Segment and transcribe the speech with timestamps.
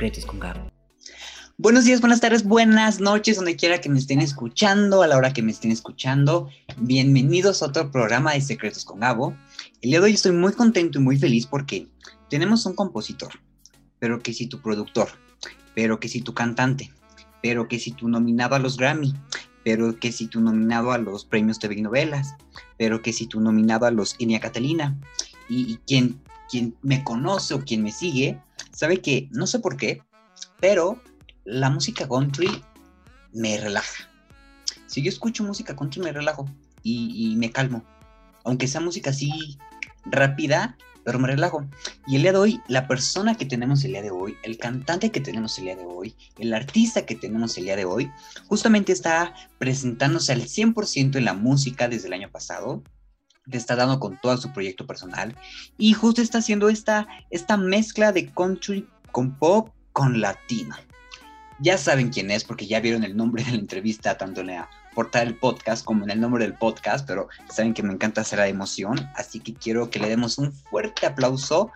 [0.00, 0.72] Secretos con Gabo.
[1.58, 5.34] Buenos días, buenas tardes, buenas noches, donde quiera que me estén escuchando, a la hora
[5.34, 6.48] que me estén escuchando.
[6.78, 9.36] Bienvenidos a otro programa de Secretos con Gabo.
[9.82, 11.86] El día de hoy estoy muy contento y muy feliz porque
[12.30, 13.28] tenemos un compositor,
[13.98, 15.10] pero que si tu productor,
[15.74, 16.90] pero que si tu cantante,
[17.42, 19.12] pero que si tu nominado a los Grammy,
[19.66, 22.36] pero que si tu nominado a los premios TV novelas,
[22.78, 24.98] pero que si tu nominado a los Inia Catalina,
[25.50, 28.40] y, y quien, quien me conoce o quien me sigue,
[28.80, 30.00] sabe que no sé por qué,
[30.58, 30.98] pero
[31.44, 32.48] la música country
[33.30, 34.08] me relaja.
[34.86, 36.48] Si yo escucho música country me relajo
[36.82, 37.84] y, me calmo,
[38.42, 39.58] aunque sea música así
[40.06, 41.68] rápida, pero me relajo.
[42.06, 45.10] Y el día de hoy, la persona que tenemos el día de hoy, el cantante
[45.10, 48.10] que tenemos el día de hoy, el artista que tenemos el día de hoy,
[48.48, 52.82] justamente está presentándose al 100% en la música desde el año pasado.
[53.50, 55.34] Le está dando con todo su proyecto personal
[55.76, 60.76] y justo está haciendo esta, esta mezcla de country con pop con latino.
[61.58, 64.70] Ya saben quién es porque ya vieron el nombre de la entrevista tanto en la
[64.94, 68.38] portada del podcast como en el nombre del podcast, pero saben que me encanta hacer
[68.38, 71.70] la emoción, así que quiero que le demos un fuerte aplauso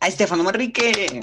[0.00, 1.20] a Estefano Manrique.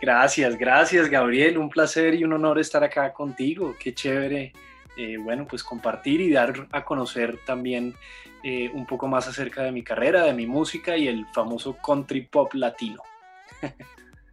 [0.00, 4.52] Gracias, gracias Gabriel, un placer y un honor estar acá contigo, qué chévere,
[4.96, 7.94] eh, bueno, pues compartir y dar a conocer también
[8.42, 12.22] eh, un poco más acerca de mi carrera, de mi música y el famoso country
[12.26, 13.02] pop latino.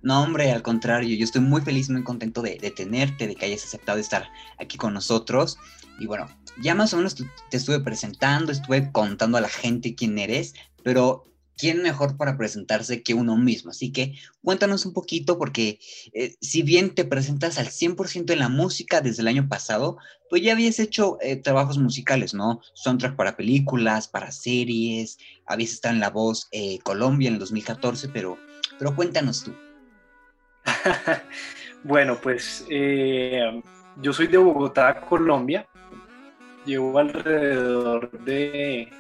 [0.03, 3.45] No, hombre, al contrario, yo estoy muy feliz, muy contento de, de, tenerte, de que
[3.45, 5.59] hayas aceptado estar aquí con nosotros.
[5.99, 6.27] Y bueno,
[6.59, 11.30] ya más o menos te estuve presentando, estuve contando a la gente quién eres, pero
[11.57, 13.71] ¿quién mejor para presentarse que uno mismo?
[13.71, 15.79] Así que cuéntanos un poquito, porque
[16.13, 19.97] eh, si bien te presentas al 100% en la música desde el año pasado,
[20.29, 22.61] pues ya habías hecho eh, trabajos musicales, ¿no?
[22.73, 28.09] Soundtrack para películas, para series, habías estado en La Voz eh, Colombia en el 2014,
[28.09, 28.37] pero,
[28.79, 29.53] pero cuéntanos tú.
[31.83, 32.65] bueno, pues
[34.01, 35.67] yo soy de Bogotá, Colombia.
[36.65, 38.91] Llevo alrededor de,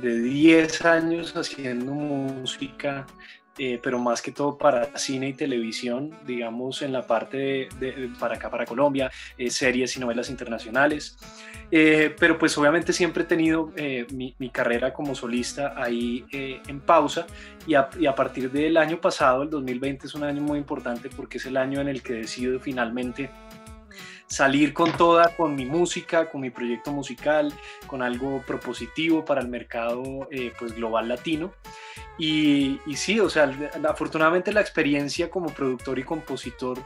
[0.00, 3.06] de 10 años haciendo música,
[3.58, 8.10] eh, pero más que todo para cine y televisión, digamos en la parte de, de
[8.18, 11.16] para acá, para Colombia, eh, series y novelas internacionales.
[11.70, 16.62] Eh, pero pues obviamente siempre he tenido eh, mi, mi, carrera como solista ahí eh,
[16.66, 17.26] en pausa
[17.66, 21.10] y a, y a, partir del año pasado, el 2020 es un año muy importante
[21.14, 23.28] porque es el año en el que decido finalmente
[24.28, 27.52] salir con toda, con mi música, con mi proyecto musical,
[27.86, 31.52] con algo propositivo para el mercado eh, pues global latino.
[32.20, 33.48] Y, sí, o sea,
[33.88, 36.78] afortunadamente la experiencia como productor y compositor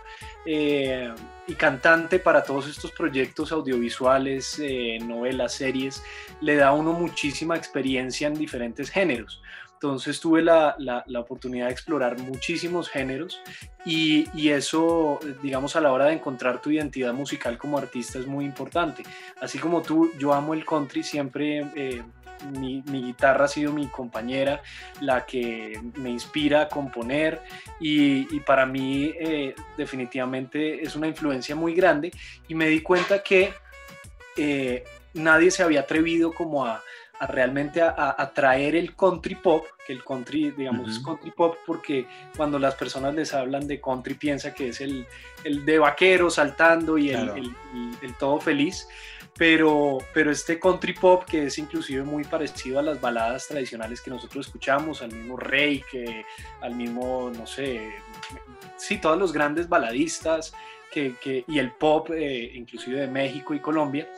[0.44, 1.10] eh,
[1.48, 6.04] y cantante para todos estos proyectos audiovisuales, eh, novelas, series,
[6.42, 9.40] le da a uno muchísima experiencia en diferentes géneros.
[9.82, 13.40] Entonces tuve la, la, la, oportunidad de explorar muchísimos géneros
[13.84, 18.28] y, y, eso, digamos, a la hora de encontrar tu identidad musical como artista es
[18.28, 19.02] muy importante.
[19.40, 22.00] Así como tú, yo amo el country, siempre eh,
[22.60, 24.62] mi, mi, guitarra ha sido mi compañera,
[25.00, 27.42] la que me inspira a componer
[27.80, 32.12] y, y para mí eh, definitivamente es una influencia muy grande
[32.46, 33.52] y me di cuenta que
[34.36, 36.82] eh, nadie se había atrevido como a
[37.22, 40.96] a realmente a, a, traer el country pop, que el country, digamos, uh -huh.
[40.96, 42.04] es country pop porque
[42.36, 45.06] cuando las personas les hablan de country piensa que es el,
[45.44, 47.36] el de vaquero saltando y claro.
[47.36, 48.88] el, el, el, todo feliz,
[49.38, 54.10] pero, pero este country pop que es inclusive muy parecido a las baladas tradicionales que
[54.10, 56.24] nosotros escuchamos, al mismo Rey, que
[56.60, 57.88] al mismo, no sé,
[58.76, 60.52] sí, todos los grandes baladistas
[60.90, 64.08] que, que, y el pop, eh, inclusive de México y Colombia,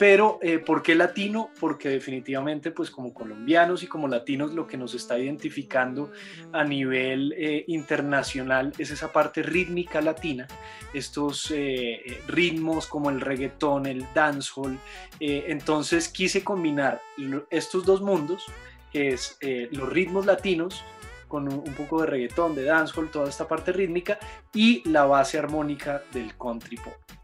[0.00, 1.50] pero eh, ¿por qué latino?
[1.60, 6.10] Porque definitivamente pues como colombianos y como latinos lo que nos está identificando
[6.54, 10.48] a nivel eh, internacional es esa parte rítmica latina,
[10.94, 14.78] estos eh, ritmos como el reggaetón, el dancehall,
[15.20, 17.02] eh, entonces quise combinar
[17.50, 18.46] estos dos mundos,
[18.90, 20.82] que es eh, los ritmos latinos,
[21.28, 24.18] con un, poco de reggaetón, de dancehall, toda esta parte rítmica
[24.54, 27.19] y la base armónica del country pop.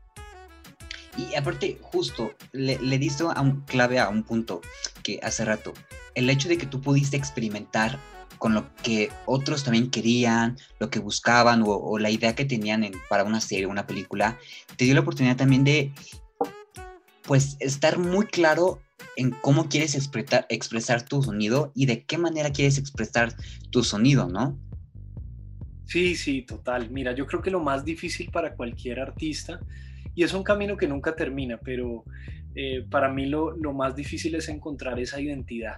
[1.16, 4.60] Y aparte, justo, le, le diste a un clave a un punto
[5.02, 5.72] que hace rato.
[6.14, 7.98] El hecho de que tú pudiste experimentar
[8.38, 12.84] con lo que otros también querían, lo que buscaban o, o la idea que tenían
[12.84, 14.38] en, para una serie, una película,
[14.76, 15.92] te dio la oportunidad también de,
[17.22, 18.80] pues, estar muy claro
[19.16, 23.34] en cómo quieres expresar, expresar tu sonido y de qué manera quieres expresar
[23.70, 24.58] tu sonido, ¿no?
[25.86, 26.90] Sí, sí, total.
[26.90, 29.60] Mira, yo creo que lo más difícil para cualquier artista
[30.16, 32.04] y es un camino que nunca termina, pero
[32.54, 35.76] eh, para mí lo, lo, más difícil es encontrar esa identidad,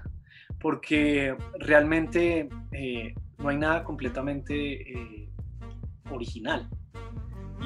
[0.60, 5.28] porque realmente eh, no hay nada completamente eh,
[6.10, 6.70] original.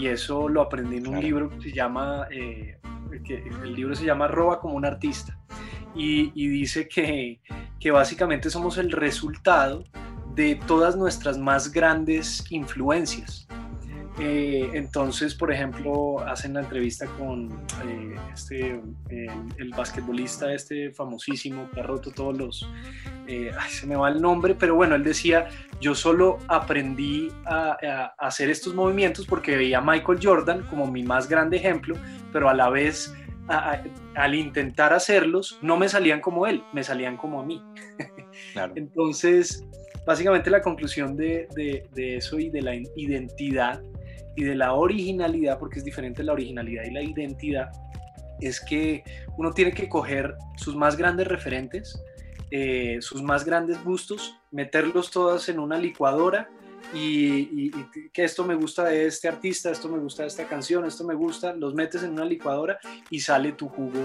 [0.00, 4.26] Y eso lo aprendí en un libro que se llama, que el libro se llama
[4.26, 5.38] Roba como un artista.
[5.94, 7.42] Y, y dice que,
[7.78, 9.84] que básicamente somos el resultado
[10.34, 13.46] de todas nuestras más grandes influencias.
[14.18, 17.50] Eh, entonces, por ejemplo, hacen la entrevista con
[17.86, 22.68] eh, este, el, basquetbolista este famosísimo que ha roto todos los...
[23.26, 25.48] Eh, se me va el nombre, pero bueno, él decía,
[25.80, 31.28] yo solo aprendí a, hacer estos movimientos porque veía a Michael Jordan como mi más
[31.28, 31.94] grande ejemplo,
[32.32, 33.14] pero a la vez
[34.14, 37.62] al intentar hacerlos no me salían como él, me salían como a mí.
[38.76, 39.66] Entonces,
[40.06, 41.48] básicamente la conclusión de,
[41.94, 43.82] de, eso y de la identidad
[44.36, 47.70] y de la originalidad, porque es diferente la originalidad y la identidad,
[48.40, 49.04] es que
[49.36, 52.00] uno tiene que coger sus más grandes referentes,
[52.50, 56.50] eh, sus más grandes gustos, meterlos todos en una licuadora
[56.92, 57.70] y,
[58.10, 61.14] que esto me gusta de este artista, esto me gusta de esta canción, esto me
[61.14, 64.00] gusta, los metes en una licuadora y sale tu jugo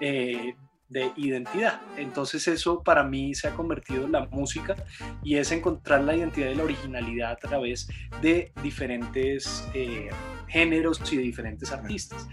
[0.00, 0.54] eh,
[0.92, 1.80] de identidad.
[1.96, 4.76] Entonces eso para mí se ha convertido en la música
[5.22, 7.88] y es encontrar la identidad y la originalidad a través
[8.20, 10.10] de diferentes eh,
[10.48, 12.28] géneros y de diferentes artistas.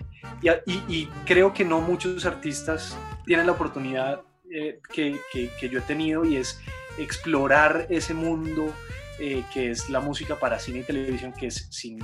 [0.66, 4.22] Y, creo que no muchos artistas tienen la oportunidad
[4.52, 6.60] eh, que, que, yo he tenido y es
[6.98, 8.74] explorar ese mundo
[9.20, 12.00] eh, que es la música para cine y televisión, que es sin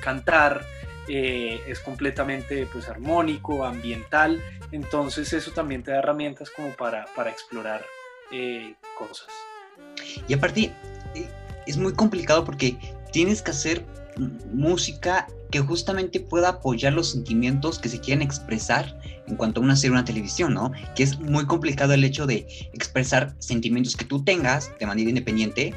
[0.00, 0.64] cantar,
[1.08, 7.30] eh, es completamente pues, armónico, ambiental, entonces eso también te da herramientas como para, para
[7.30, 7.84] explorar
[8.30, 9.28] eh, cosas.
[10.26, 10.72] Y aparte,
[11.14, 11.28] eh,
[11.66, 12.76] es muy complicado porque
[13.12, 13.84] tienes que hacer
[14.52, 19.76] música que justamente pueda apoyar los sentimientos que se quieren expresar en cuanto a una
[19.76, 20.72] serie o una televisión, ¿no?
[20.94, 25.74] Que es muy complicado el hecho de expresar sentimientos que tú tengas de manera independiente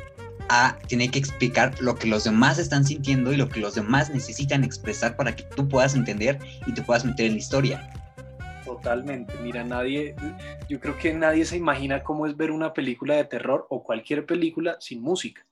[0.53, 4.09] a tener que explicar lo que los demás están sintiendo y lo que los demás
[4.09, 7.89] necesitan expresar para que tú puedas entender y te puedas meter en la historia.
[8.65, 10.13] Totalmente, mira, nadie,
[10.67, 14.25] yo creo que nadie se imagina cómo es ver una película de terror o cualquier
[14.25, 15.45] película sin música.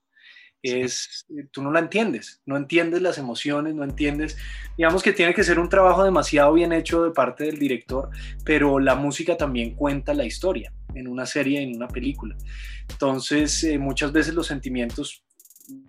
[0.61, 4.37] Es, tú no la entiendes, no entiendes las emociones, no entiendes,
[4.77, 8.09] digamos que tiene que ser un trabajo demasiado bien hecho de parte del director,
[8.43, 12.35] pero la música también cuenta la historia en una serie, en una película.
[12.89, 15.23] Entonces, eh, muchas veces los sentimientos,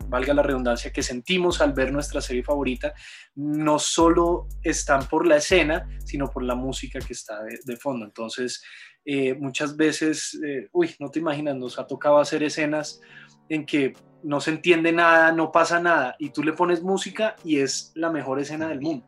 [0.09, 2.93] valga la redundancia, que sentimos al ver nuestra serie favorita,
[3.35, 8.05] no solo están por la escena, sino por la música que está de, fondo.
[8.05, 8.63] Entonces,
[9.05, 13.01] eh, muchas veces, eh, uy, no te imaginas, nos ha tocado hacer escenas
[13.49, 17.59] en que no se entiende nada, no pasa nada, y tú le pones música y
[17.59, 19.07] es la mejor escena del mundo.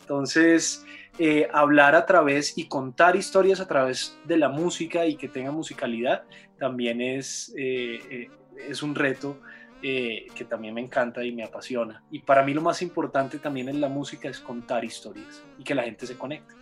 [0.00, 0.84] Entonces,
[1.18, 5.50] eh, hablar a través y contar historias a través de la música y que tenga
[5.50, 6.24] musicalidad
[6.58, 8.30] también es, eh, eh,
[8.68, 9.40] es un reto
[9.82, 12.02] que también me encanta y me apasiona.
[12.10, 15.74] Y para mí lo más importante también en la música es contar historias y que
[15.74, 16.54] la gente se conecte.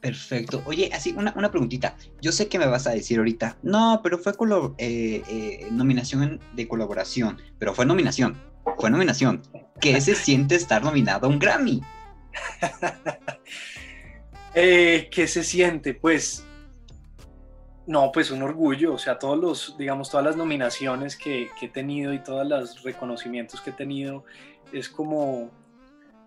[0.00, 0.62] Perfecto.
[0.66, 1.96] Oye, así una, una preguntita.
[2.22, 4.32] Yo sé que me vas a decir ahorita, no, pero fue
[5.70, 8.36] nominación de colaboración, pero fue nominación,
[8.78, 9.42] fue nominación.
[9.80, 11.82] ¿Qué se siente estar nominado a un Grammy?
[14.52, 15.94] Eh, ¿Qué se siente?
[15.94, 16.44] Pues,
[17.86, 22.12] no, pues un orgullo, o sea, todos los, digamos, todas las nominaciones que, he tenido
[22.12, 24.24] y todos los reconocimientos que he tenido,
[24.72, 25.52] es como,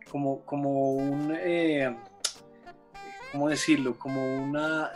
[0.09, 1.93] como, como un, eh,
[3.33, 3.99] ¿cómo decirlo?
[3.99, 4.93] Como una...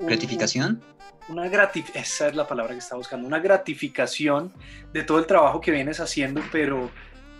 [0.00, 0.82] ¿Gratificación?
[1.28, 4.52] una gratificación, esa es la palabra que estaba buscando, una gratificación
[4.92, 6.90] de todo el trabajo que vienes haciendo, pero,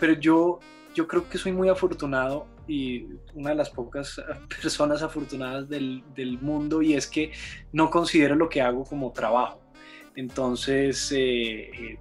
[0.01, 0.61] pero yo
[0.97, 4.21] yo creo que soy muy afortunado y una de las pocas
[4.63, 7.33] personas afortunadas del, del mundo y es que
[7.73, 9.61] no considero lo que hago como trabajo.
[10.17, 11.99] Entonces, eh, eh,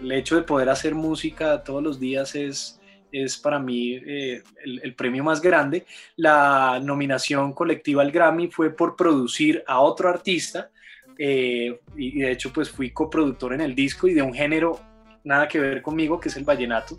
[0.00, 2.80] el hecho de poder hacer música todos los días es,
[3.12, 5.86] es para mí eh, el, premio más grande.
[6.16, 10.70] La nominación colectiva al Grammy fue por producir a otro artista
[11.18, 14.80] y, y de hecho pues fui coproductor en el disco y de un género
[15.24, 16.96] nada que ver conmigo, que es el vallenato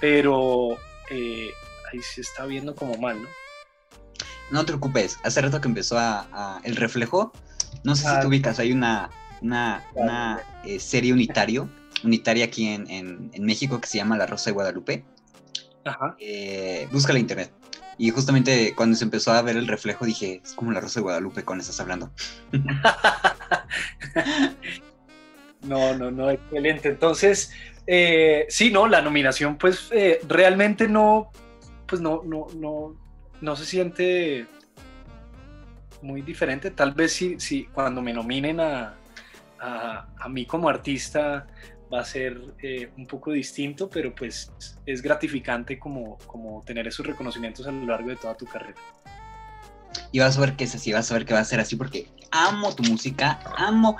[0.00, 0.76] pero
[1.10, 1.50] eh,
[1.92, 3.28] ahí se está viendo como mal, ¿no?
[4.50, 7.32] No te preocupes, hace rato que empezó a, El Reflejo,
[7.84, 9.10] no sé si ah, te ubicas, hay una,
[9.42, 11.68] una, eh, serie unitario,
[12.02, 15.04] unitaria aquí en, México que se llama La Rosa de Guadalupe.
[15.84, 16.16] Ajá.
[16.18, 17.52] Eh, busca la internet.
[17.96, 21.04] Y justamente cuando se empezó a ver el reflejo dije, es como la Rosa de
[21.04, 22.12] Guadalupe con estás hablando.
[25.62, 26.88] no, no, no, excelente.
[26.88, 27.52] Entonces,
[27.86, 31.32] eh, sí, no, la nominación pues eh, realmente no,
[31.86, 32.94] pues no, no, no,
[33.40, 34.46] no se siente
[36.02, 36.70] muy diferente.
[36.70, 38.94] Tal vez si, si cuando me nominen a,
[39.58, 41.46] a, mí como artista
[41.92, 44.52] va a ser eh, un poco distinto, pero pues
[44.86, 48.78] es gratificante como, como tener esos reconocimientos a lo largo de toda tu carrera.
[50.12, 51.76] Y vas a ver que es así, vas a ver que va a ser así
[51.76, 53.96] porque amo tu música, amo.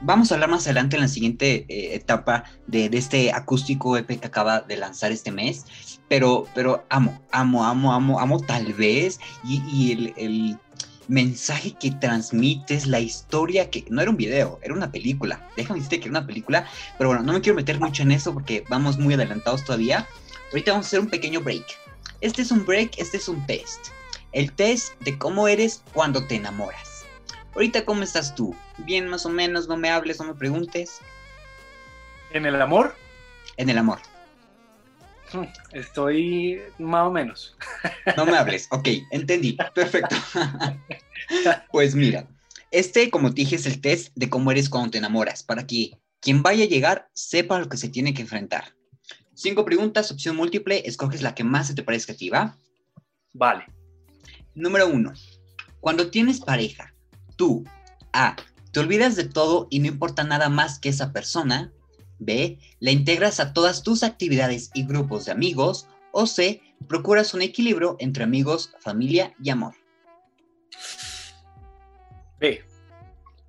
[0.00, 4.26] Vamos a hablar más adelante en la siguiente eh, etapa de, este acústico EP que
[4.26, 5.64] acaba de lanzar este mes,
[6.08, 10.58] pero, pero amo, amo, amo, amo, amo tal vez y, el, el
[11.08, 15.48] mensaje que transmites, la historia que no era un video, era una película.
[15.56, 18.32] Déjame decirte que era una película, pero bueno, no me quiero meter mucho en eso
[18.32, 20.06] porque vamos muy adelantados todavía.
[20.52, 21.64] Ahorita vamos a hacer un pequeño break.
[22.20, 23.88] Este es un break, este es un test.
[24.32, 27.04] El test de cómo eres cuando te enamoras.
[27.54, 28.54] Ahorita, ¿cómo estás tú?
[28.78, 31.00] Bien, más o menos, no me hables, no me preguntes.
[32.32, 32.94] ¿En el amor?
[33.56, 33.98] En el amor.
[35.72, 37.56] Estoy más o menos.
[38.16, 40.16] No me hables, ok, entendí, perfecto.
[41.72, 42.28] Pues mira,
[42.70, 45.98] este, como te dije, es el test de cómo eres cuando te enamoras, para que
[46.20, 48.74] quien vaya a llegar sepa lo que se tiene que enfrentar.
[49.34, 52.56] Cinco preguntas, opción múltiple, escoges la que más se te parezca a ti, ¿va?
[53.32, 53.66] Vale.
[54.54, 55.12] Número uno,
[55.80, 56.94] cuando tienes pareja,
[57.36, 57.64] tú,
[58.12, 58.36] A,
[58.72, 61.72] te olvidas de todo y no importa nada más que esa persona,
[62.18, 62.58] B.
[62.80, 65.88] La integras a todas tus actividades y grupos de amigos.
[66.12, 66.62] O C.
[66.88, 69.74] Procuras un equilibrio entre amigos, familia y amor.
[72.38, 72.62] B.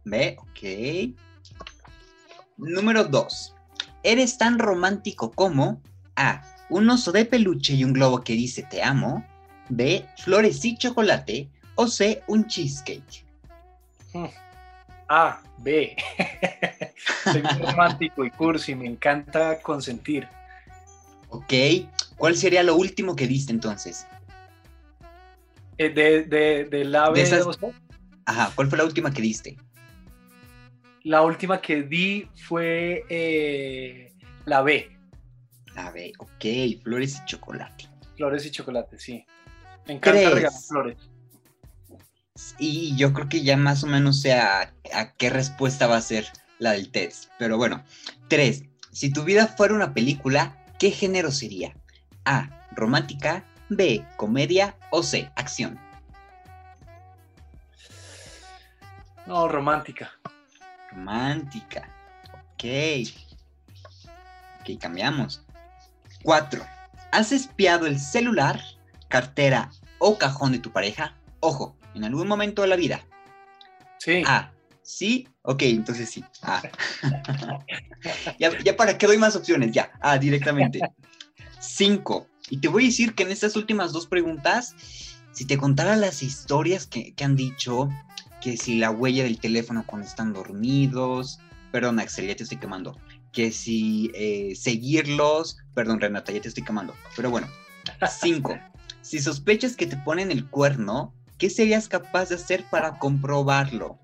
[0.06, 1.16] B, ok.
[2.58, 3.56] Número 2.
[4.04, 5.82] Eres tan romántico como
[6.16, 6.42] A.
[6.70, 9.26] Un oso de peluche y un globo que dice te amo.
[9.70, 10.06] B.
[10.18, 11.50] Flores y chocolate.
[11.76, 12.24] O C.
[12.28, 13.26] Un cheesecake.
[14.14, 14.28] Hmm.
[15.10, 15.96] A, B.
[17.32, 20.28] Soy romántico y cursi, me encanta consentir.
[21.30, 21.54] Ok,
[22.18, 24.08] ¿cuál sería lo último que diste entonces?
[25.78, 27.24] Eh, de, de, de, la B.
[28.26, 29.58] Ajá, ¿cuál fue la última que diste?
[31.04, 34.14] La última que di fue eh,
[34.46, 34.90] la B.
[35.76, 37.88] La B, ok, flores y chocolate.
[38.16, 39.24] Flores y chocolate, sí.
[39.88, 40.98] Me encanta regalar flores.
[42.60, 44.74] Y yo creo que ya más o menos sé a,
[45.18, 46.26] qué respuesta va a ser
[46.60, 47.30] la del test.
[47.38, 47.84] Pero bueno,
[48.28, 48.64] tres.
[48.92, 51.76] Si tu vida fuera una película, ¿qué género sería?
[52.26, 52.50] A.
[52.72, 53.46] Romántica.
[53.70, 54.06] B.
[54.18, 54.76] Comedia.
[54.92, 55.32] O C.
[55.36, 55.80] Acción.
[59.26, 60.12] No, romántica.
[60.92, 61.90] Romántica.
[62.54, 62.64] Ok.
[64.62, 65.44] Ok, cambiamos.
[66.24, 66.66] Cuatro.
[67.12, 68.62] ¿Has espiado el celular,
[69.08, 71.16] cartera o cajón de tu pareja?
[71.40, 73.06] Ojo, en algún momento de la vida.
[74.00, 74.24] Sí.
[74.26, 74.52] Ah,
[74.88, 75.28] ¿sí?
[75.42, 76.24] Ok, entonces sí.
[76.42, 76.64] Ah.
[78.40, 79.92] ya, para qué doy más opciones, ya.
[80.00, 80.80] Ah, directamente.
[81.60, 82.28] Cinco.
[82.50, 84.76] Y te voy a decir que en estas últimas dos preguntas,
[85.34, 87.90] si te contara las historias que, han dicho,
[88.40, 91.40] que si la huella del teléfono cuando están dormidos,
[91.74, 92.98] perdón Axel, ya te estoy quemando,
[93.34, 97.48] que si eh, seguirlos, perdón Renata, ya te estoy quemando, pero bueno,
[98.22, 98.58] cinco.
[99.02, 104.00] si sospechas que te ponen el cuerno, ¿qué serías capaz de hacer para comprobarlo?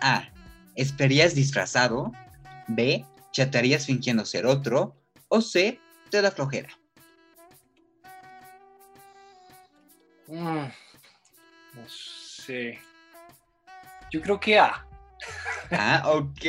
[0.00, 0.28] A.
[0.74, 2.12] ¿Esperías disfrazado?
[2.68, 3.04] B.
[3.32, 4.96] ¿Chatearías fingiendo ser otro?
[5.28, 5.80] O C.
[6.10, 6.70] Te da flojera.
[10.26, 10.68] Mm,
[11.74, 12.78] no sé.
[14.10, 14.86] Yo creo que A.
[15.70, 16.44] Ah, ok.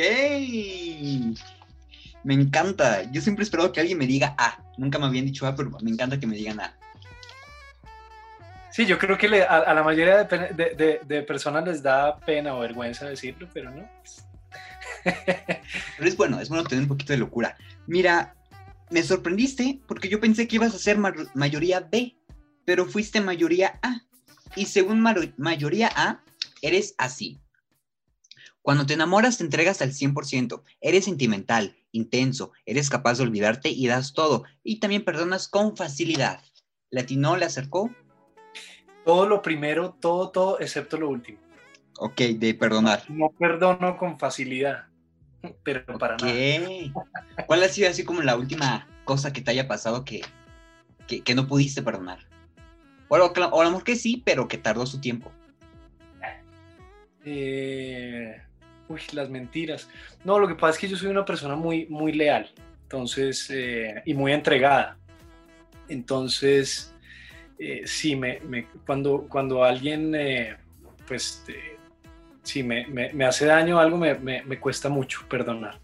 [2.24, 3.10] Me encanta.
[3.10, 4.62] Yo siempre he esperado que alguien me diga A.
[4.78, 6.79] Nunca me habían dicho A, pero me encanta que me digan A.
[8.70, 13.48] Sí, yo creo que a, la mayoría de, personas les da pena o vergüenza decirlo,
[13.52, 13.88] pero no.
[15.04, 17.56] pero es bueno, es bueno tener un poquito de locura.
[17.86, 18.36] Mira,
[18.90, 22.16] me sorprendiste porque yo pensé que ibas a ser mayoría B,
[22.64, 24.02] pero fuiste mayoría A.
[24.56, 25.00] Y según
[25.36, 26.22] mayoría A,
[26.62, 27.40] eres así.
[28.62, 33.86] Cuando te enamoras te entregas al 100%, eres sentimental, intenso, eres capaz de olvidarte y
[33.86, 36.40] das todo, y también perdonas con facilidad.
[36.90, 37.90] ¿Latino le acercó?
[39.10, 41.36] Todo lo primero, todo, todo, excepto lo último.
[41.98, 43.02] Ok, de perdonar.
[43.08, 44.84] No perdono con facilidad,
[45.64, 46.32] pero para nada.
[47.44, 50.20] ¿Cuál ha sido así como la última cosa que te haya pasado que,
[51.08, 52.20] que, no pudiste perdonar?
[53.08, 55.32] O, o, a lo mejor que sí, pero que tardó su tiempo.
[57.24, 58.40] Eh,
[58.86, 59.88] uy, las mentiras.
[60.22, 62.48] No, lo que pasa es que yo soy una persona muy, muy leal,
[62.84, 64.96] entonces, eh, y muy entregada.
[65.88, 66.94] Entonces,
[67.62, 68.40] eh, sí, me,
[68.86, 70.56] cuando, cuando alguien, eh,
[71.06, 71.44] pues,
[72.42, 75.78] sí, me, me, hace daño algo, me, cuesta mucho perdonar.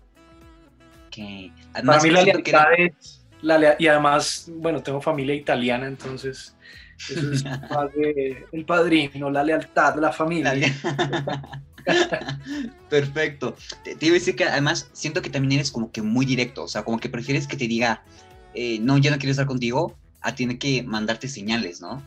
[1.09, 1.53] Okay.
[1.73, 6.57] Para mí la lealtad es, la y además, bueno, tengo familia italiana, entonces
[7.11, 10.55] Eso es más de el padrino, la lealtad, la familia.
[12.89, 13.55] Perfecto.
[13.85, 16.69] Te, iba a decir que además siento que también eres como que muy directo, o
[16.69, 18.03] sea, como que prefieres que te diga,
[18.55, 22.03] eh, no, ya no quiero estar contigo, a tiene que mandarte señales, ¿no?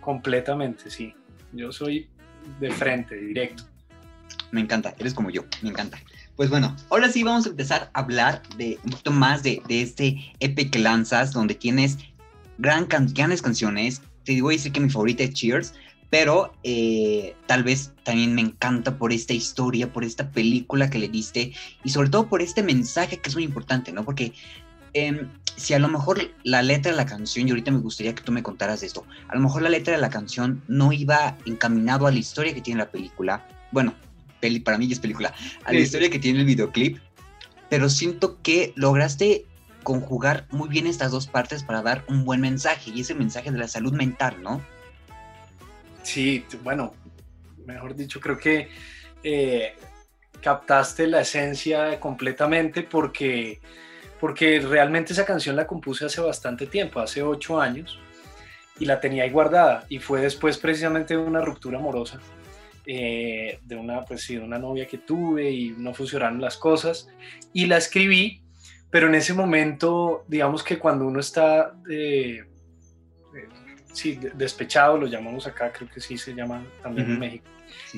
[0.00, 1.14] Completamente, sí.
[1.52, 2.08] Yo soy
[2.60, 3.64] de frente, directo.
[4.50, 5.98] Me encanta, eres como yo, me encanta.
[6.36, 10.32] Pues bueno, ahora sí vamos a empezar a hablar de un poquito más de, este
[10.40, 11.98] EP que lanzas, donde tienes
[12.58, 14.02] gran grandes canciones.
[14.24, 15.74] Te digo decir que mi favorita es Cheers,
[16.10, 21.08] pero eh, tal vez también me encanta por esta historia, por esta película que le
[21.08, 24.04] diste y sobre todo por este mensaje que es muy importante, ¿no?
[24.04, 24.32] Porque
[24.96, 28.22] em, si a lo mejor la letra de la canción, y ahorita me gustaría que
[28.22, 31.36] tú me contaras de esto, a lo mejor la letra de la canción no iba
[31.44, 33.94] encaminado a la historia que tiene la película, bueno,
[34.40, 35.34] peli, para mí es película,
[35.64, 36.98] a la historia que tiene el videoclip,
[37.68, 39.44] pero siento que lograste
[39.82, 43.58] conjugar muy bien estas dos partes para dar un buen mensaje, y ese mensaje de
[43.58, 44.62] la salud mental, ¿no?
[46.02, 46.94] Sí, bueno,
[47.66, 48.68] mejor dicho, creo que
[49.22, 49.74] eh,
[50.40, 53.60] captaste la esencia completamente porque,
[54.20, 57.98] porque realmente esa canción la compuse hace bastante tiempo, hace ocho años,
[58.78, 59.84] y la tenía ahí guardada.
[59.88, 62.20] Y fue después precisamente de una ruptura amorosa,
[62.86, 67.08] eh, de, una, pues, sí, de una novia que tuve y no funcionaron las cosas.
[67.52, 68.42] Y la escribí,
[68.90, 71.74] pero en ese momento, digamos que cuando uno está...
[71.90, 72.44] Eh,
[73.92, 77.46] sí, despechado, lo llamamos acá, creo que sí se llama también en México.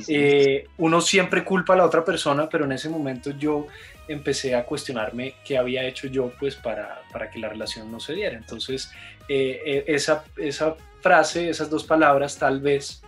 [0.07, 3.67] Eh, uno siempre culpa a la otra persona, pero en ese momento yo
[4.09, 8.15] empecé a cuestionarme qué había hecho yo pues para, para que la relación no se
[8.15, 8.37] diera.
[8.37, 8.91] Entonces,
[9.29, 13.03] eh, eh, esa, esa frase, esas dos palabras, tal vez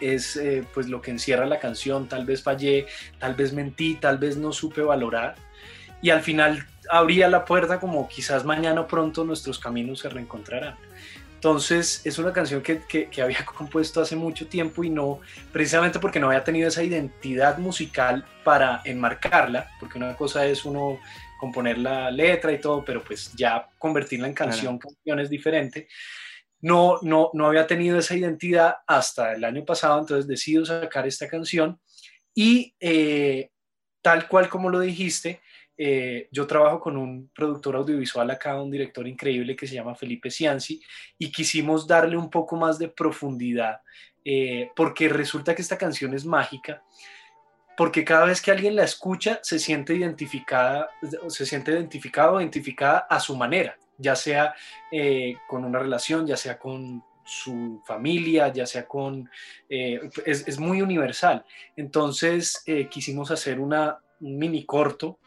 [0.00, 0.38] es
[0.74, 2.86] pues lo que encierra la canción, tal vez fallé,
[3.18, 5.36] tal vez mentí, tal vez no supe valorar
[6.04, 10.76] y al final abría la puerta como quizás mañana pronto nuestros caminos se reencontrarán.
[11.44, 15.20] Entonces es una canción que, que, había compuesto hace mucho tiempo y no,
[15.52, 20.98] precisamente porque no había tenido esa identidad musical para enmarcarla, porque una cosa es uno
[21.38, 25.86] componer la letra y todo, pero pues ya convertirla en canción, canción es diferente.
[26.62, 31.28] No, no, no había tenido esa identidad hasta el año pasado, entonces decido sacar esta
[31.28, 31.78] canción
[32.34, 33.50] y eh,
[34.00, 35.42] tal cual como lo dijiste,
[35.76, 40.30] eh, yo trabajo con un productor audiovisual acá, un director increíble que se llama Felipe
[40.30, 40.80] Cianci,
[41.18, 43.80] y quisimos darle un poco más de profundidad,
[44.24, 46.82] eh, porque resulta que esta canción es mágica,
[47.76, 50.90] porque cada vez que alguien la escucha se siente identificada,
[51.28, 54.54] se siente identificado o identificada a su manera, ya sea
[54.92, 59.28] eh, con una relación, ya sea con su familia, ya sea con...
[59.68, 61.42] Es, es, muy universal.
[61.74, 65.18] Entonces quisimos hacer una, un mini corto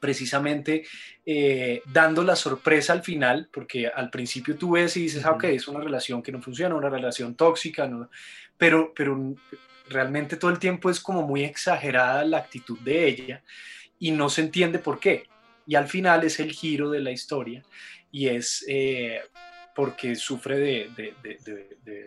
[0.00, 0.84] precisamente
[1.24, 5.44] eh, dando la sorpresa al final, porque al principio tú ves y dices, ah, ok,
[5.44, 7.88] es una relación que no funciona, una relación tóxica,
[8.56, 9.36] pero, pero
[9.88, 13.42] realmente todo el tiempo es como muy exagerada la actitud de ella
[13.98, 15.24] y no se entiende por qué.
[15.66, 17.62] Y al final es el giro de la historia
[18.10, 19.20] y es eh,
[19.74, 21.14] porque sufre de,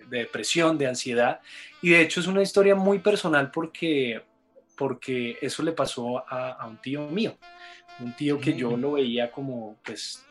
[0.09, 1.39] depresión, de ansiedad.
[1.81, 4.21] Y de hecho es una historia muy personal porque,
[4.75, 7.37] porque eso le pasó a, a un tío mío
[7.99, 10.25] un tío que yo lo veía como pues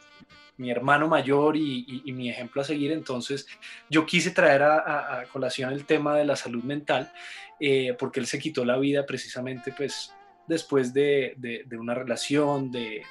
[0.56, 3.46] mi hermano mayor y, mi ejemplo a seguir, entonces
[3.88, 7.12] yo quise traer a, colación el tema de la salud mental,
[7.58, 10.12] eh, porque él se quitó la vida precisamente pues
[10.46, 11.36] después de,
[11.78, 13.02] una relación, de,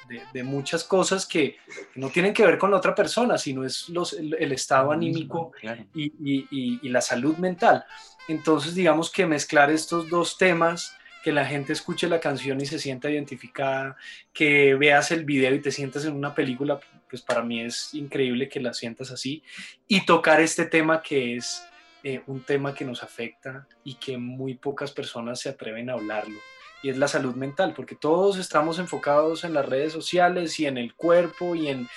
[0.44, 1.56] muchas cosas que
[1.94, 5.52] no tienen que ver con la otra persona, sino es los, el, estado anímico
[5.94, 7.84] y, la salud mental.
[8.28, 12.78] Entonces digamos que mezclar estos dos temas que la gente escuche la canción y se
[12.78, 13.96] sienta identificada,
[14.32, 18.48] que veas el video y te sientas en una película, pues para mí es increíble
[18.48, 19.42] que la sientas así,
[19.86, 21.64] y tocar este tema que es
[22.02, 26.38] eh, un tema que nos afecta y que muy pocas personas se atreven a hablarlo
[26.82, 30.76] y es la salud mental, porque todos estamos enfocados en las redes sociales y en
[30.76, 31.88] el cuerpo y en,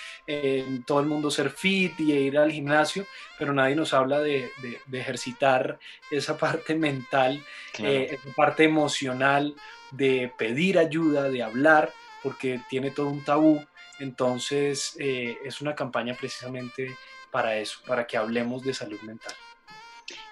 [0.85, 3.05] todo el mundo ser fit y ir al gimnasio,
[3.39, 4.51] pero nadie nos habla de,
[4.91, 5.79] ejercitar
[6.11, 7.43] esa parte mental,
[7.79, 9.55] eh, esa parte emocional,
[9.91, 13.65] de pedir ayuda, de hablar, porque tiene todo un tabú.
[13.99, 16.95] Entonces eh, es una campaña precisamente
[17.31, 19.33] para eso, para que hablemos de salud mental.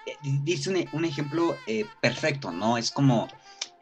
[0.06, 1.56] Eh, dice un, un ejemplo
[2.00, 2.76] perfecto, ¿no?
[2.76, 3.28] Es como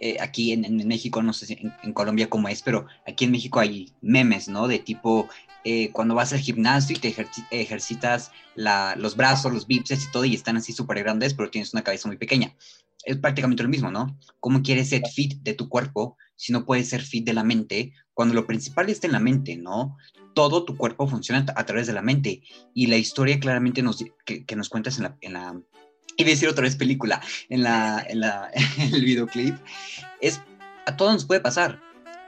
[0.05, 3.61] eh, aquí en, México, no sé si en, Colombia cómo es, pero aquí en México
[3.61, 4.67] hay memes, ¿no?
[4.67, 5.29] De tipo,
[5.62, 7.15] eh, cuando vas al gimnasio y te
[7.53, 11.85] ejercitas los brazos, los bíceps y todo, y están así súper grandes, pero tienes una
[11.85, 12.57] cabeza muy pequeña.
[13.05, 14.19] Es prácticamente lo mismo, ¿no?
[14.41, 17.93] ¿Cómo quieres ser fit de tu cuerpo si no puedes ser fit de la mente,
[18.12, 19.97] cuando lo principal está en la mente, ¿no?
[20.35, 22.43] Todo tu cuerpo funciona a través de la mente
[22.75, 25.62] y la historia claramente nos, que, nos cuentas en la, en la,
[26.17, 29.57] y decir otra vez película, en, la, en, la, en el videoclip,
[30.21, 30.41] es,
[30.87, 31.81] a todos nos puede pasar.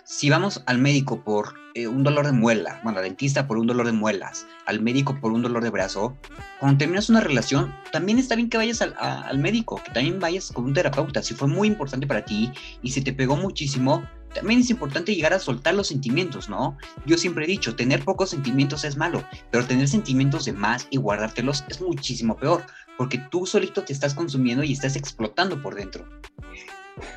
[0.05, 3.67] Si vamos al médico por eh, un dolor de muela, bueno, al dentista por un
[3.67, 6.15] dolor de muelas, al médico por un dolor de brazo,
[6.61, 10.53] cuando terminas una relación, también está bien que vayas al, al médico, que también vayas
[10.53, 11.23] con un terapeuta.
[11.23, 15.33] Si fue muy importante para ti y si te pegó muchísimo, también es importante llegar
[15.33, 16.77] a soltar los sentimientos, ¿no?
[17.07, 20.99] Yo siempre he dicho, tener pocos sentimientos es malo, pero tener sentimientos de más y
[20.99, 26.07] guardártelos es muchísimo peor, porque tú solito te estás consumiendo y estás explotando por dentro.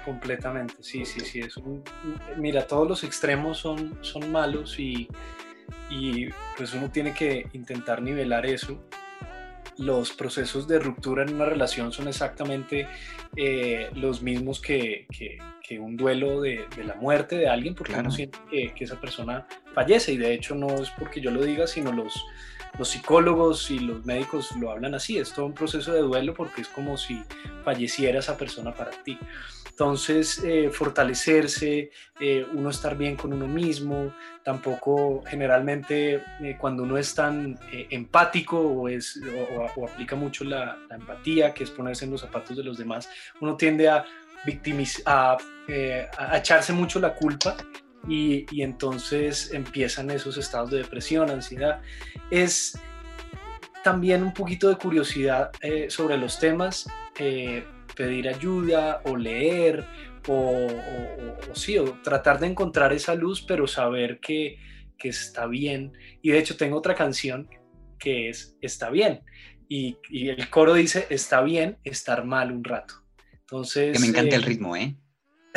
[0.06, 1.40] Completamente, sí, sí, sí.
[1.40, 1.56] Es
[2.38, 5.08] mira, todos los extremos son, son malos y,
[5.90, 8.84] y pues uno tiene que intentar nivelar eso
[9.78, 12.88] los procesos de ruptura en una relación son exactamente
[13.36, 18.10] eh, los mismos que, que, un duelo de, de, la muerte de alguien, porque uno
[18.10, 21.68] siente que, que, esa persona fallece y de hecho no es porque yo lo diga,
[21.68, 22.14] sino los,
[22.78, 26.62] los psicólogos y los médicos lo hablan así, es todo un proceso de duelo porque
[26.62, 27.22] es como si
[27.64, 29.18] falleciera esa persona para ti.
[29.70, 34.12] Entonces, eh, fortalecerse, eh, uno estar bien con uno mismo,
[34.44, 39.22] tampoco generalmente eh, cuando uno es tan empático o, es,
[39.76, 43.08] o, aplica mucho la, empatía, que es ponerse en los zapatos de los demás,
[43.40, 44.04] uno tiende a,
[45.06, 45.38] a,
[46.18, 47.56] a echarse mucho la culpa
[48.08, 51.82] y, y, entonces empiezan esos estados de depresión, ansiedad.
[52.32, 52.80] Es
[53.84, 55.52] también un poquito de curiosidad
[55.90, 56.88] sobre los temas
[57.98, 59.86] pedir ayuda o leer
[60.28, 60.68] o,
[61.54, 64.60] sí, o tratar de encontrar esa luz, pero saber que,
[64.98, 65.94] que, está bien.
[66.22, 67.50] Y de hecho tengo otra canción
[67.98, 69.22] que es Está bien.
[69.70, 73.04] Y, y el coro dice, está bien estar mal un rato.
[73.32, 73.94] Entonces...
[73.94, 74.96] Que me encanta el eh, ritmo, ¿eh?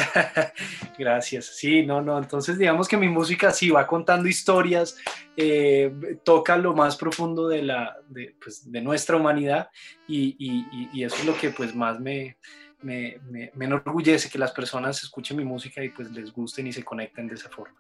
[0.98, 1.46] Gracias.
[1.46, 2.18] Sí, no, no.
[2.18, 4.96] Entonces, digamos que mi música sí va contando historias,
[5.36, 5.92] eh,
[6.24, 9.70] toca lo más profundo de, la, de, pues, de nuestra humanidad
[10.06, 12.36] y, y, y, eso es lo que pues más me,
[12.82, 16.84] me, me, enorgullece, que las personas escuchen mi música y pues les gusten y se
[16.84, 17.76] conecten de esa forma.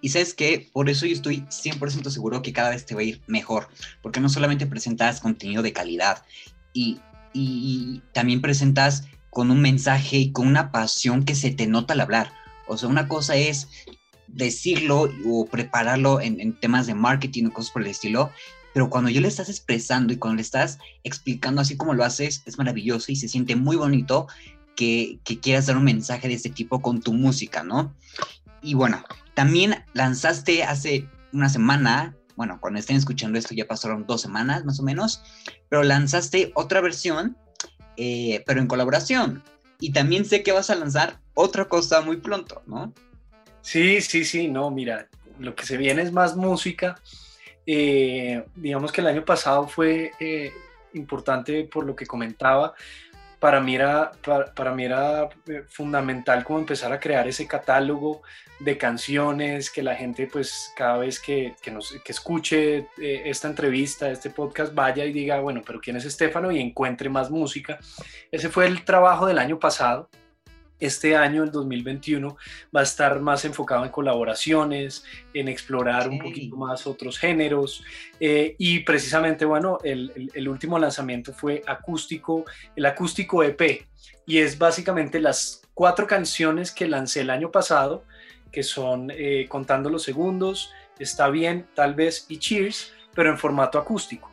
[0.00, 3.04] Y sabes que por eso yo estoy 100% seguro que cada vez te va a
[3.04, 3.68] ir mejor,
[4.02, 6.24] porque no solamente presentas contenido de calidad
[6.74, 7.00] y,
[7.32, 12.02] y también presentas con un mensaje y con una pasión que se te nota al
[12.02, 12.34] hablar.
[12.66, 13.66] O sea, una cosa es
[14.26, 18.30] decirlo o prepararlo en, temas de marketing o cosas por el estilo,
[18.74, 22.42] pero cuando yo le estás expresando y cuando le estás explicando así como lo haces,
[22.44, 24.26] es maravilloso y se siente muy bonito
[24.76, 27.94] que, que quieras dar un mensaje de este tipo con tu música, ¿no?
[28.60, 34.20] Y bueno, también lanzaste hace una semana, bueno, cuando estén escuchando esto ya pasaron dos
[34.20, 35.22] semanas más o menos,
[35.70, 37.38] pero lanzaste otra versión
[37.96, 39.42] eh, pero en colaboración.
[39.80, 42.92] Y también sé que vas a lanzar otra cosa muy pronto, ¿no?
[43.62, 47.00] Sí, sí, sí, no, mira, lo que se viene es más música.
[47.66, 50.52] Eh, digamos que el año pasado fue eh,
[50.94, 52.74] importante por lo que comentaba,
[53.42, 54.12] para mí era,
[54.54, 58.22] para, mí era eh, fundamental como empezar a crear ese catálogo
[58.64, 63.48] de canciones, que la gente pues cada vez que, que, nos, que escuche eh, esta
[63.48, 66.50] entrevista, este podcast, vaya y diga, bueno, pero ¿quién es Estefano?
[66.52, 67.78] Y encuentre más música.
[68.30, 70.08] Ese fue el trabajo del año pasado
[70.82, 72.36] este año, el 2021,
[72.74, 77.84] va a estar más enfocado en colaboraciones, en explorar un poquito más otros géneros.
[78.18, 82.44] Eh, y precisamente, bueno, el, el, último lanzamiento fue acústico,
[82.74, 83.86] el acústico EP.
[84.26, 88.04] Y es básicamente las cuatro canciones que lancé el año pasado,
[88.52, 93.78] que son eh, Contando los Segundos, Está Bien, Tal vez y Cheers, pero en formato
[93.78, 94.30] acústico.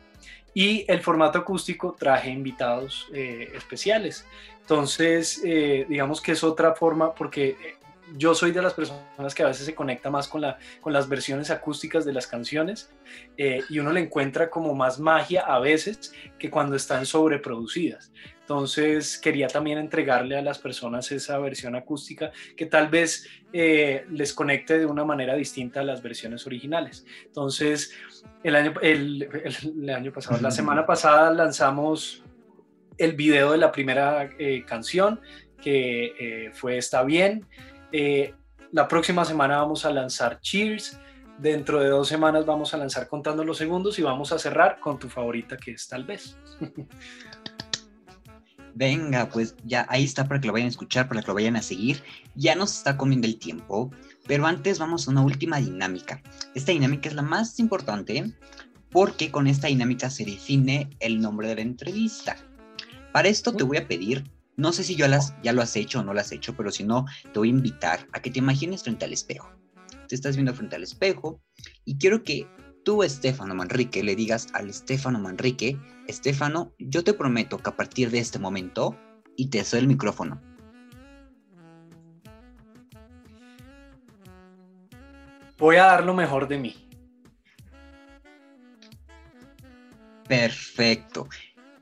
[0.54, 4.26] Y el formato acústico traje invitados eh, especiales.
[4.60, 7.56] Entonces, eh, digamos que es otra forma, porque eh,
[8.16, 11.08] yo soy de las personas que a veces se conecta más con, la, con las
[11.08, 12.90] versiones acústicas de las canciones
[13.36, 18.10] y uno le encuentra como más magia a veces que cuando están sobreproducidas.
[18.50, 24.76] Entonces quería también entregarle a las personas esa versión acústica que tal vez les conecte
[24.76, 27.06] de una manera distinta a las versiones originales.
[27.26, 27.92] Entonces,
[28.42, 32.24] el año, el, año pasado, la semana pasada lanzamos
[32.98, 35.20] el video de la primera eh, canción,
[35.62, 37.46] que eh, fue Está bien.
[37.92, 38.34] Eh,
[38.72, 40.98] la próxima semana vamos a lanzar Cheers.
[41.38, 44.98] Dentro de dos semanas vamos a lanzar Contando los Segundos y vamos a cerrar con
[44.98, 46.36] tu favorita, que es Tal vez.
[48.74, 51.56] Venga, pues ya ahí está para que lo vayan a escuchar, para que lo vayan
[51.56, 52.02] a seguir.
[52.34, 53.90] Ya nos está comiendo el tiempo.
[54.26, 56.22] Pero antes vamos a una última dinámica.
[56.54, 58.32] Esta dinámica es la más importante
[58.90, 62.36] porque con esta dinámica se define el nombre de la entrevista.
[63.12, 65.06] Para esto te voy a pedir No sé si yo
[65.42, 67.52] ya lo has hecho o no lo has hecho, pero si no, te voy a
[67.52, 69.50] invitar a que te imagines frente al espejo.
[70.06, 71.40] Te estás viendo frente al espejo
[71.84, 72.46] y quiero que
[72.84, 78.10] tú, Estefano Manrique, le digas al Estefano Manrique, Estefano, yo te prometo que a partir
[78.10, 78.96] de este momento,
[79.36, 80.40] y te doy el micrófono.
[85.58, 86.88] Voy a dar lo mejor de mí.
[90.26, 91.28] Perfecto.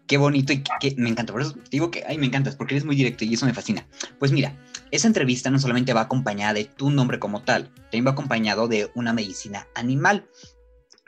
[0.06, 1.32] Qué bonito y que me encanta.
[1.32, 3.52] Por eso te digo que, ay, me encantas, porque eres muy directo y eso me
[3.52, 3.86] fascina.
[4.18, 4.56] Pues mira,
[4.90, 8.90] esa entrevista no solamente va acompañada de tu nombre como tal, también va acompañado de
[8.94, 10.26] una medicina animal.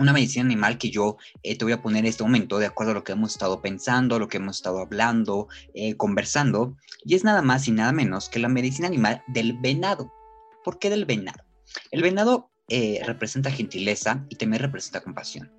[0.00, 2.92] Una medicina animal que yo eh, te voy a poner en este momento de acuerdo
[2.92, 7.22] a lo que hemos estado pensando, lo que hemos estado hablando, eh, conversando, y es
[7.22, 10.10] nada más y nada menos que la medicina animal del venado.
[10.64, 11.44] ¿Por qué del venado?
[11.90, 15.50] El venado eh, representa gentileza y también representa compasión.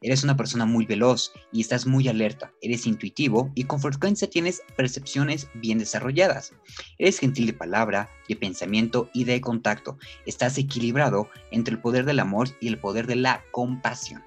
[0.00, 4.62] Eres una persona muy veloz y estás muy alerta, eres intuitivo y con frecuencia tienes
[4.76, 6.52] percepciones bien desarrolladas.
[6.96, 9.98] Eres gentil de palabra, de pensamiento y de contacto.
[10.26, 14.22] Estás equilibrado entre el poder del amor y el poder de la compasión.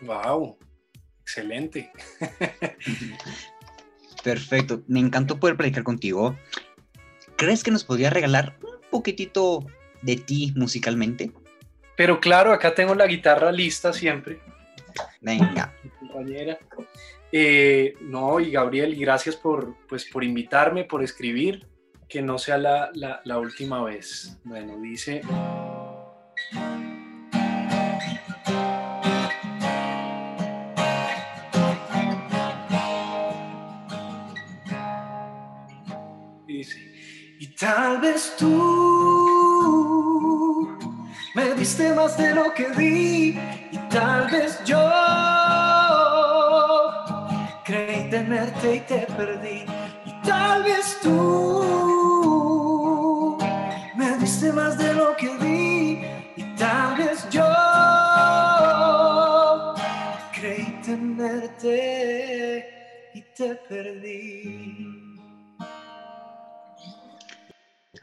[0.00, 0.56] ¡Wow!
[1.20, 1.92] Excelente.
[4.24, 4.82] Perfecto.
[4.86, 6.34] Me encantó poder platicar contigo.
[7.36, 9.66] ¿Crees que nos podría regalar un poquitito
[10.02, 11.32] de ti musicalmente?
[11.96, 14.38] Pero claro, acá tengo la guitarra lista siempre.
[15.20, 15.74] Venga.
[15.98, 16.58] compañera.
[17.32, 21.66] Eh, no, y Gabriel, gracias por, pues, por invitarme, por escribir,
[22.08, 24.38] que no sea la, la última vez.
[24.44, 25.22] Bueno, dice...
[36.46, 36.78] Dice,
[37.40, 39.05] y tal vez tú
[41.66, 43.36] diste más de lo que di
[43.72, 44.78] y tal vez yo
[47.64, 49.66] creí tenerte y te perdí.
[50.04, 51.75] Y tal vez tú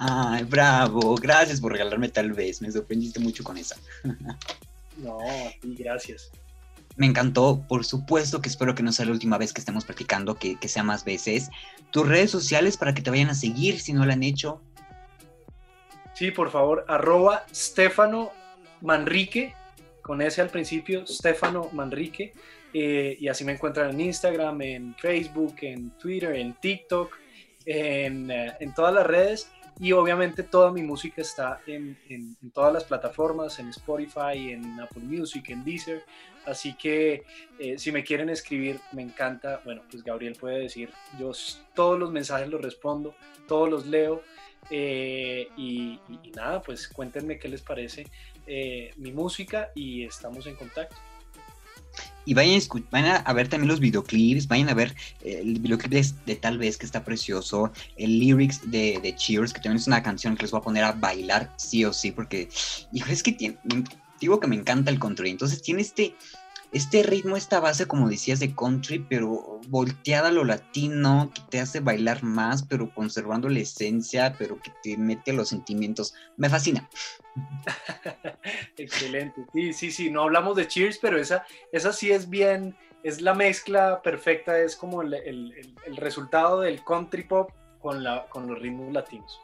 [0.06, 3.78] Ay, bravo, gracias por regalarme tal vez, me sorprendiste mucho con esa.
[4.98, 5.18] no,
[5.64, 6.30] y gracias.
[6.98, 10.36] Me encantó, por supuesto que espero que no sea la última vez que estemos practicando,
[10.36, 11.50] que, que sea más veces.
[11.92, 14.62] Tus redes sociales para que te vayan a seguir si no lo han hecho.
[16.14, 18.32] Sí, por favor, arroba Stefano
[18.82, 19.54] Manrique,
[20.02, 22.34] con ese al principio, Stefano Manrique.
[22.74, 27.16] Eh, y así me encuentran en Instagram, en Facebook, en Twitter, en TikTok,
[27.66, 29.48] en, eh, en todas las redes.
[29.80, 31.98] Y obviamente toda mi música está en,
[32.54, 36.04] todas las plataformas, en Spotify, en Apple Music, en Deezer.
[36.46, 37.24] Así que
[37.60, 39.62] eh, si me quieren escribir, me encanta.
[39.66, 41.32] Bueno, pues Gabriel puede decir, yo
[41.74, 43.16] todos los mensajes los respondo,
[43.48, 44.22] todos los leo.
[44.70, 46.00] Eh, y,
[46.36, 48.08] nada, pues cuéntenme qué les parece
[48.48, 50.96] eh, mi música y estamos en contacto
[52.26, 52.62] y vayan
[53.26, 56.86] a, ver también los videoclips, vayan a ver eh, el videoclip de, Tal vez que
[56.86, 60.64] está precioso, el lyrics de, Cheers, que también es una canción que les voy a
[60.64, 62.50] poner a bailar sí o sí, porque,
[62.92, 63.58] hijo, es que tiene,
[64.20, 66.16] digo que me encanta el country, entonces tiene este,
[66.74, 71.60] este ritmo, esta base, como decías, de country, pero volteada a lo latino, que te
[71.60, 76.16] hace bailar más, pero conservando la esencia, pero que te mete los sentimientos.
[76.36, 76.90] Me fascina.
[78.78, 79.46] Excelente.
[79.54, 80.10] Sí, sí, sí.
[80.10, 84.76] No hablamos de Cheers, pero esa, esa sí es bien, es la mezcla perfecta, es
[84.76, 89.42] como el, el resultado del country pop con, la, con los ritmos latinos.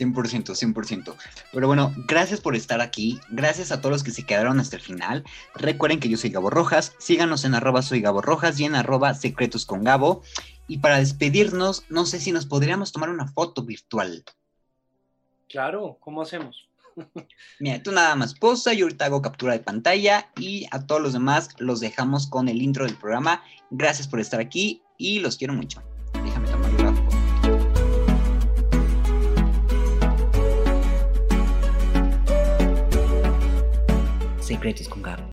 [0.00, 1.14] 100%, 100%.
[1.52, 3.20] Pero bueno, gracias por estar aquí.
[3.30, 5.24] Gracias a todos los que se quedaron hasta el final.
[5.54, 6.94] Recuerden que yo soy Gabo Rojas.
[6.98, 10.22] Síganos en arroba soy Gabo Rojas y en arroba secretos con Gabo.
[10.66, 14.24] Y para despedirnos, no sé si nos podríamos tomar una foto virtual.
[15.48, 16.68] Claro, ¿cómo hacemos?
[17.60, 21.12] Mira, tú nada más posa, yo ahorita hago captura de pantalla y a todos los
[21.12, 23.42] demás los dejamos con el intro del programa.
[23.70, 25.82] Gracias por estar aquí y los quiero mucho.
[34.50, 35.22] Secretos con Gabo.